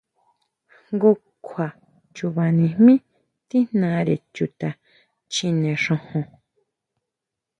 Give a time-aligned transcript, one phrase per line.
[0.89, 1.11] Jngu
[1.45, 1.67] kjua
[2.15, 2.93] chubanijmí
[3.49, 4.69] tíjnare chuta
[5.33, 6.25] chjine xojon.